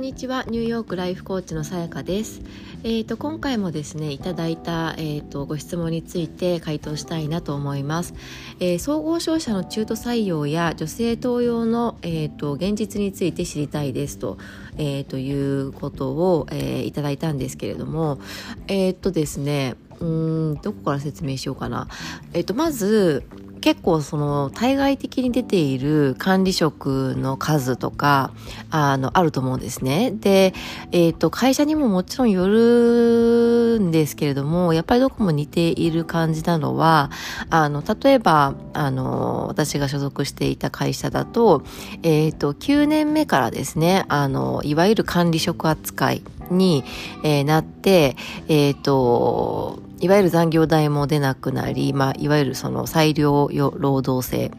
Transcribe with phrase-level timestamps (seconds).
[0.00, 0.44] にちは。
[0.48, 2.42] ニューヨークライフコーチのさやかです。
[2.82, 8.14] えーと、今回もですねいただいた、えーと、ご質問について回答したいなと思います、
[8.58, 14.38] えー、総合商社の中途採用や女性登用の、えーと、現実について知りたいですと,、
[14.78, 18.18] えー、ということを、えー、いただいたんですけれども
[18.66, 21.86] えっ、とですねうんどこから説明しようかな。
[22.32, 23.22] えっ、とまず
[23.60, 28.32] 結構その対外的に出ている管理職の数とか、
[28.70, 30.10] あの、あると思うんですね。
[30.10, 30.54] で、
[30.92, 32.69] えっ、ー、と、会社にももちろんよる
[33.80, 37.10] んですけれども、やっぱりどこも似ている感じなのは、
[37.50, 41.62] あの、例えば、あの、私が所属していた会社だと、
[42.02, 46.84] えっ、ー、と、9年目からですね、あの、いわゆる管理職扱いに、
[47.22, 48.16] えー、なって、
[48.48, 54.50] えっ、と、いわゆる残業代も出なくなり、まあ、いわゆるその裁量労働制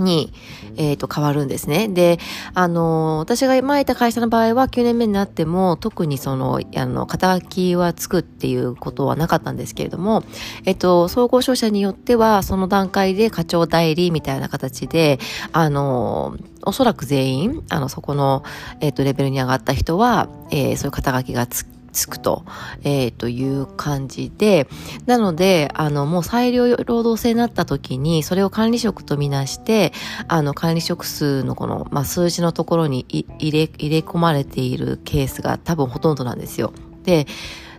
[0.00, 0.32] に、
[0.76, 1.88] えっ、ー、と、変わるんですね。
[1.88, 2.18] で、
[2.54, 10.24] あの、私が前いた会社の場合は9年目になっても、特にその、あの、肩書はつくっていうことはなかったんですけれども、
[10.64, 15.18] えっ、と、総合商社によっては、その段階で課長代理みたいな形で、
[15.52, 18.42] あの、おそらく全員、あの、そこの、
[18.80, 22.44] えっ、と、レベルに上がった人は、えー、そういう肩書がつくつくと、
[22.84, 24.68] えー、という感じで、
[25.06, 29.92] なので、あの、もう裁量労働制になった時に、それを管理職とみなして、
[30.28, 36.72] あの、管理職数のこの、まあ、数字のところに入れ、入れ込まれているケースが多分ほとんどなんですよ。
[37.02, 37.26] で、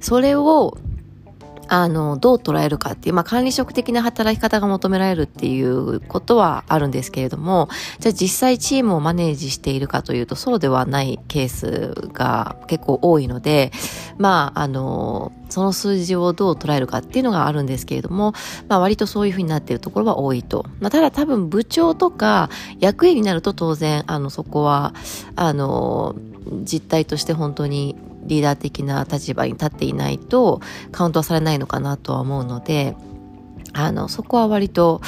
[0.00, 0.78] それを、
[1.68, 13.72] あの、どう捉えるかっていう、まあ、管理職的な働き方が求められるっていうことはあるんですけれども、じゃあ実際チームをマネージしているかというと、そうではないケースが結構多いので、
[14.18, 18.32] まあ、あの、その数字をどう捉えるかっていうのがあるんですけれども、
[18.68, 20.66] まあ、割とそういうふうになっているところは多いと。
[20.80, 24.94] まあ、ただ多分部長とか役員になると当然、あの、そこは、
[25.36, 26.16] あの、
[26.64, 30.60] 実態として本当にリーダー的な立場に立っていないと
[30.92, 32.96] カウントはされないのかなとは思うので
[33.72, 35.00] あのそこは割と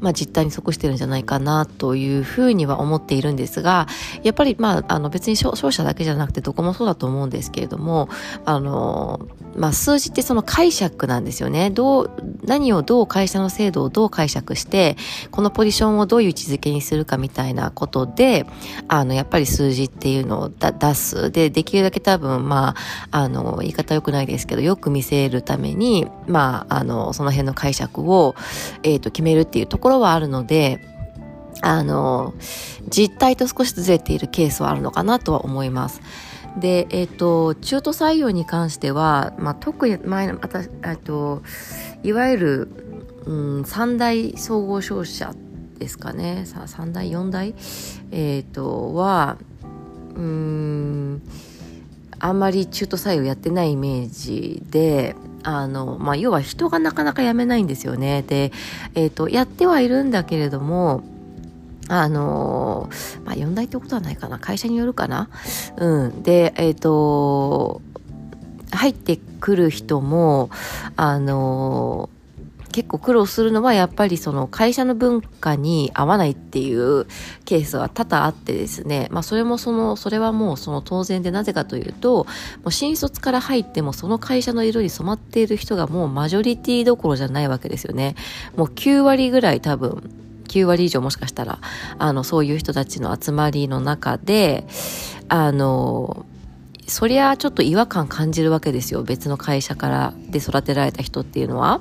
[0.00, 3.86] まあ、実態に即してるんじゃないかなというふうには思っているんですが、
[4.22, 8.08] やっぱりまあ、あの別に商社だけじゃなくてどこもそうだと思うんですけれども、
[8.44, 11.70] あの、まあ、数字ってその解釈なんですよね。
[11.70, 12.10] どう、
[12.44, 14.96] 何をどう会社の制度をどう解釈して、
[15.30, 18.46] このポジションをどういう位置づけにするかみたいなことで、
[18.88, 21.30] あの、やっぱり数字っていうのを出す。
[21.30, 22.74] で、できるだけ多分、ま
[23.10, 28.34] あ、あの、言い方良くないですけど、よく見せるために、まあ、あの、その辺の解釈を、
[28.82, 30.80] えっ、ー、と、決めるっていうところはあるので、
[31.62, 32.34] あの、
[32.88, 36.00] 実態と少しずれているケースはあるのかなとは思います。
[36.58, 40.38] で、えっ、ー、と、中途採用に関しては、まあ、特に前の、
[40.84, 41.42] えっと、
[42.02, 42.68] いわゆる、
[43.26, 45.34] うん、三大総合商社
[45.78, 46.44] ですかね。
[46.46, 47.54] さ三大、四大？
[48.10, 49.36] えっ、ー、と、は、
[50.14, 51.22] うん、
[52.18, 58.22] あんまり中途採用やってないイメージで、あの、まあ、要は人がなかなか辞めないんですよね。
[58.22, 58.52] で、
[58.94, 61.02] えっ、ー、と、やってはいるんだけれども、
[61.88, 62.90] あの
[63.24, 64.38] まあ、4代ってことはないかな。
[64.38, 65.28] 会社によるかな。
[65.76, 66.22] うん。
[66.22, 67.80] で、えっ、ー、と、
[68.72, 70.50] 入ってくる人も、
[70.96, 72.10] あの
[72.76, 77.06] 結構苦労するのはやっぱりその会社の文化に合わないっていう
[77.46, 82.26] ケースは多々あってですね、まあそれもその、それはもうその当然でなぜかというと、も
[82.66, 88.14] う新卒から入ってもその会社の色に染まっている人がもうマジョリティどころじゃないわけですよね。
[88.56, 91.58] もう9割ぐらい多分、9割以上もしかしたら、
[91.98, 94.64] あの、そういう人たちの集まりの中で、
[95.28, 96.26] あの、
[96.86, 99.02] そりゃちょっと違和感感じるわけですよ。
[99.02, 101.80] 別の会社からで育てられた人っていうのは。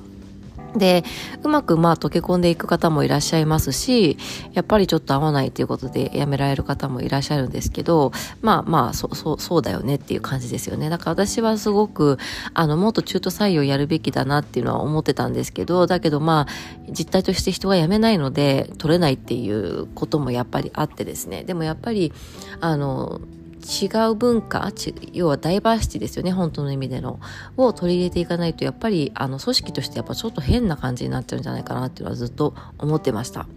[0.78, 1.03] で、
[1.44, 4.18] うまくまあ溶け込んでいく方もいらっしゃいますし、
[4.53, 10.90] やっぱりちょっと合わないということで辞められる方もいらっしゃるんですけど、まあまあ、そ、そ、そうだよねっていう感じですよね。
[10.90, 12.18] だから私はすごく、
[12.53, 16.47] あの、もっと中途採用やるべきだなっていうのは思ってたんですけど、だけどまあ、
[16.90, 21.44] 実態として人が辞めないので、取れないっていうこともやっぱりあってですね。
[21.44, 22.14] でもやっぱり、
[22.61, 23.22] あの、
[23.66, 24.72] 違う文化
[25.12, 27.20] 要はダイバーシティですよね本当の意味での。
[27.58, 33.47] を取り入れていかないとやっぱりあの組織としてやっぱちょっと変な感じになっちゃうんじゃないかなっていうのはずっと思ってました。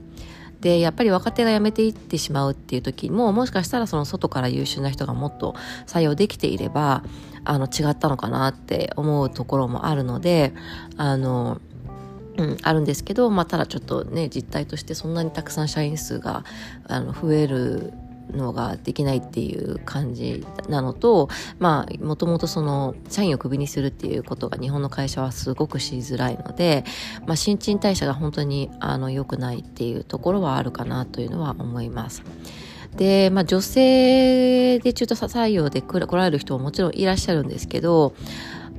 [0.61, 5.55] でやっぱり若手が辞めていってしまうっていう時ももしかしたらその外から優秀な人がもっと
[5.87, 7.05] 採用できていれば
[7.45, 10.53] あの違ったのかなって思うところもあるので
[10.97, 11.61] あの
[12.39, 16.45] うん、あるんですけど、まあ、ただちょっとね実態としてそんなにたくさん社員数が
[16.87, 17.93] あの増える
[18.33, 21.29] のができないっていう感じなのと
[21.59, 26.85] まあもともとその社員をクビにするっていうことが日本の会社はすごくしづらいので、
[27.27, 32.23] まあ、新陳代謝が本当にあの良くないっていうところはあるかなというのは思います。
[32.97, 38.15] で、まあ、女性で中途採用で来られる人ももちろんいらっしゃるんですけど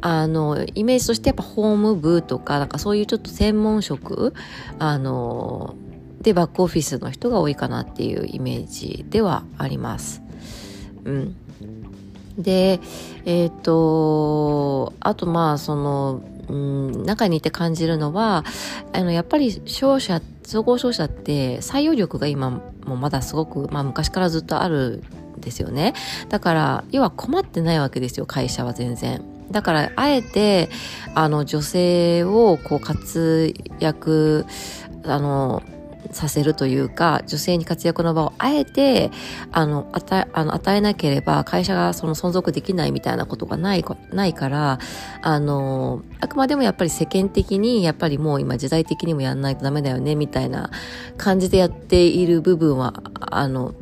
[0.02, 4.34] あのイメージとしてやっぱホーム部とかなんかそういうちょっと専門職
[4.78, 5.75] あの
[6.21, 10.21] でバックオフィスの人が多いかなっていうイメージではあります。
[11.06, 11.36] うん、
[12.38, 12.80] で
[13.25, 18.44] えっ、ー、とあとまあその、うん、中にいて感じるのは
[18.94, 25.04] あのやっぱり商社総合商社って採用力が今もまだすごく、まあ、昔からずっとある
[25.38, 25.94] んですよね
[26.30, 29.24] だから要は困ってないわけですよ会社は全然。
[29.51, 30.69] だからあえて
[31.16, 34.45] あの女性をこう活躍
[35.04, 35.63] あの
[36.12, 39.12] させるというか女性に活躍の場をあえて
[39.52, 44.80] あの与えあの与えなければ会社がその存続できないみたいなことがないないから
[45.22, 50.70] あのあくまでもやっぱり世間的にやっぱりもう今時代的にもやんないとダメだよねみたいな
[51.18, 53.74] 感じでやっている部分はあの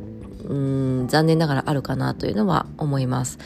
[0.44, 3.38] うん残念ながらあるかなというのは思います。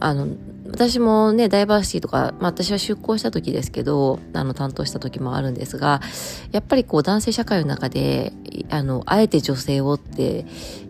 [0.00, 0.28] あの
[0.70, 6.00] 私もね、ダイバーシティとか、まあ私は出向した時ですけど、あの担当した時もあるんですが、
[6.52, 8.32] やっぱりこう男性社会の中で、
[8.70, 10.44] あの、あえて女性をって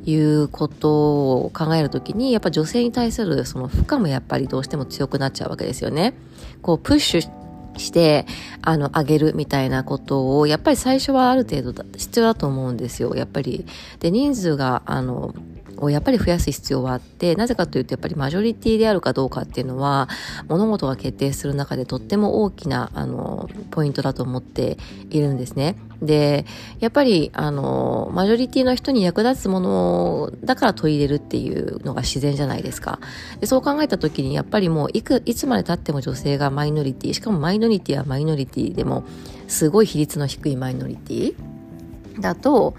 [0.04, 6.14] いうことを考えるときに、やっぱ女性に対するその負荷もやっぱりどうしても強くなっちゃうわけですよね。
[6.60, 7.30] こう、プッシュ
[7.78, 8.26] して、
[8.62, 13.64] あの、上げるみたいなことを、やっぱり最初はある程度必要だと思うんですよ、やっぱり。
[14.00, 15.34] で、人数が、あの、
[15.80, 20.08] をやっぱり増やす必要はあってなぜかというとやっぱりマジョリティであるかどうかっていうのは
[20.48, 24.78] 物事が決定する中でとっても大きなあのポイントだと思って
[25.10, 25.76] いるんですね。
[26.02, 26.44] で
[26.78, 33.00] やっぱりあのマジョリティの人に役立つものだから取り入れるっていうのが自然じゃないですか。
[33.40, 39.04] でそう考えた時にやっぱりもういくいつまでたっても女性がマイノリティしかもマイノリティはマイノリティでも
[39.48, 41.34] すごい比率の低いマイノリティ
[42.20, 42.74] だと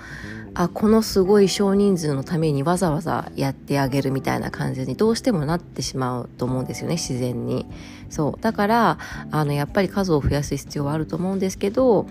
[0.53, 7.65] あこのすごい少人数のためにわざわざやってあげるみたいな感じにどうしてもなってしまうと思うんですよね自然に。
[8.09, 8.41] そう。
[8.41, 8.97] だから
[9.31, 12.07] あのやっぱり数を増やす必要はあると思うんですけど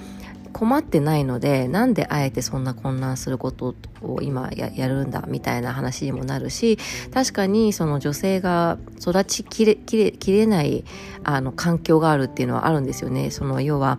[0.53, 6.79] 困ってないのでなんであえてそんな混乱することを今やるんだみたいな話にもなるし
[7.13, 10.85] 確かにその女性が育ちきれきれきれない
[11.25, 13.31] あの環境があるっていうのはあるんですよね。
[13.31, 13.99] その要は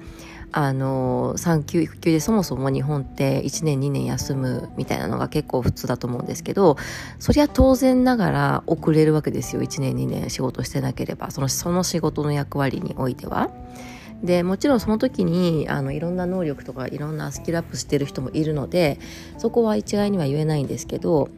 [0.51, 6.77] あの産休育休でそもそも日本って1年2年休むみたいなのが結構普通だと思うんですけど
[7.19, 13.49] そりゃ当然ながら遅れるわけですよ1年2年仕事してなければそのその仕事の役割においては。
[14.23, 18.99] でもちろんその時にあのいろんな能力とかいろんなスキルアップしてる人もいるので
[19.37, 21.29] そこは一概には言えないんですけど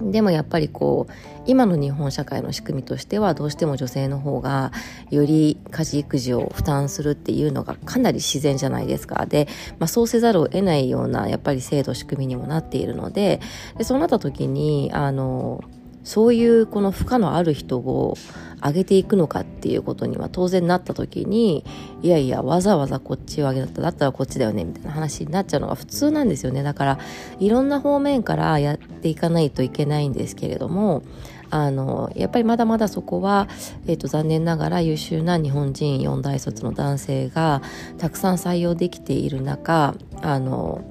[0.00, 1.12] でもやっぱりこう
[1.46, 4.72] 今の日本社会の仕組みとしてはどうしても女性の方が
[5.10, 9.26] より家事育児を負担するっていうのがかなり自然じゃないですか。
[9.26, 9.48] で、
[9.78, 13.40] まあ、そうせざるを得ないようなやっぱり制度仕組みにもなっているので
[13.76, 15.62] でそうなった時にあの
[16.04, 18.16] そういうこの負荷のある人を
[18.62, 21.64] 上げていくのかっていうことには当然なった時に
[22.02, 26.62] いやいやわざわざこっちを上げただったらこっちだよねみたいな話になっちゃうのが普通なんですよね。
[26.62, 26.98] だから
[27.40, 31.02] いろんな方面からやっていかないといけないんですけれども
[31.50, 33.48] あのやっぱりまだまだそこは、
[33.86, 37.62] えーと、残念ながら優秀な日本人4大卒の男性が
[37.98, 40.82] たくさん採用できている中あの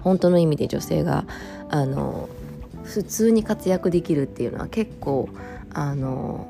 [0.00, 1.24] 本当の意味で女性が
[1.70, 2.28] あの
[2.84, 5.28] 普通に活躍できるっていうのは結構
[5.72, 6.46] あの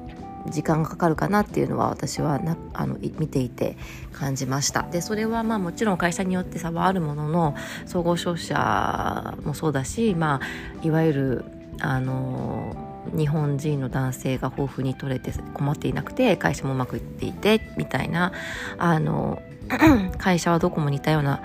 [0.50, 3.76] 時間がかかるかなっていうのは私はなあの見ていて
[4.12, 7.54] 感じましたでそれはまあもちろん会社によって差はあるものの
[7.86, 11.44] 総合商社もそうだし、まあ、いわゆる
[11.80, 12.76] あの
[13.16, 18.32] 日本人の男性が豊富に取れて困っていなくて会社もうまくいっていてみたいな
[18.78, 19.42] あの
[20.18, 21.42] 会社はどこも似たような、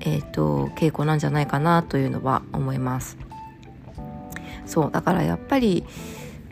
[0.00, 3.31] えーと傾向なんじゃないかなというのは思います。
[4.66, 5.84] そうだからやっぱり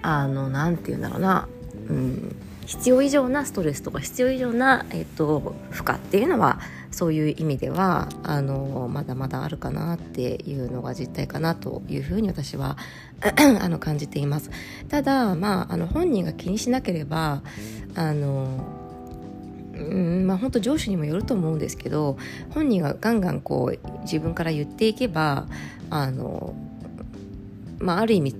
[0.02, 1.49] あの何て言うんだろうな、
[1.88, 2.37] うん、
[2.67, 12.76] 必要以上なストレスとか必要以上な、えっと、負荷っていうのはそういう意味ではあのまだまだあるかなっていうのが実態かなというふうに私は
[13.61, 14.50] あの感じています。
[14.88, 17.43] ただ、まあ、あの本人が気にしなければ
[17.95, 18.64] あの
[19.75, 22.19] うんまあ本当上司にもよると思うんですけど
[22.50, 25.47] 本人がガンガンこう自分から言っていけば
[25.90, 26.55] あの
[27.81, 28.35] まあ、ある意味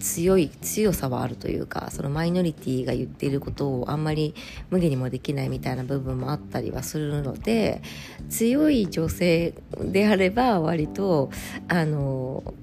[0.00, 4.34] 強い強さはあるというかそのマイノリティが言っていることをあんまり
[4.70, 7.82] 無理にもできないみたいな部分もあったりはするので
[8.30, 11.30] 強い女性であれば割と
[11.68, 12.54] あの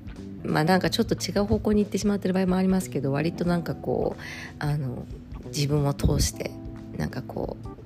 [0.43, 4.21] まあなんかちょっと違う方向に行ってしまってる場合もありますけど割となんかこう
[4.57, 5.05] あの
[5.45, 6.49] 自分を通して
[6.97, 7.82] なんかこう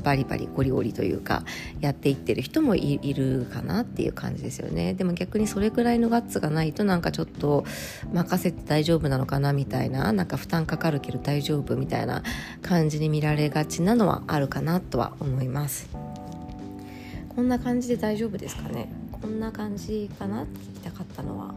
[0.00, 1.44] バリバリゴリゴリというか
[1.80, 4.94] やっていってる人もいるかなっていう感じですよね。
[4.94, 7.64] でも逆にそれぐらいのガッツがないとなんかちょっと
[8.12, 12.22] 任せて大丈夫なのかなみたいななんか負担かかるけど大丈夫みたいな
[12.62, 15.88] 感じに見られがちなのはあるかなとは思います。
[17.28, 18.92] こんな感じで大丈夫ですかね？
[19.12, 21.54] こんな感じかなって聞きたかったのは。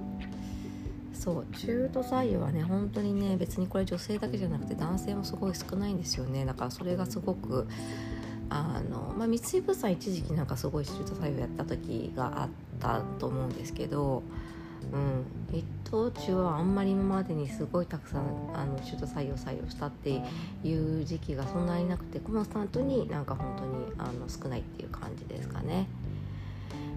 [1.13, 6.43] そう中途採用はね本当にね別にこれ女性だけじゃなくて男性もすごい少ないんですよね。
[6.43, 7.65] だからそれがすごく
[8.49, 14.23] あの、まあ、三井物産一時期なんかすごい中途採用やった時があったと思うんですけど、
[14.91, 18.23] うん、一等中はあんまり今までにすごいたくさん
[18.53, 20.21] あの中途採用採用したって
[20.63, 25.87] いう時期がそんなになくてコンスタントになんか本当にあの少ないっていう感じですかね。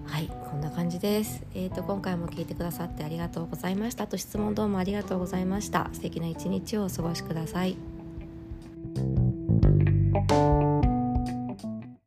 [0.05, 4.07] はいこんな感じです、えーと、今回も聞いてくださってありがとうございました。
[4.07, 5.89] と質問どうもありがとうございました。
[5.91, 7.77] 素敵な一日をお過ごしください。